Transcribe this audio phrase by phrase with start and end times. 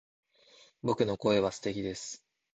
[0.81, 2.25] 僕の声は素敵です